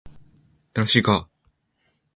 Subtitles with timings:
[0.73, 1.29] 楽しいか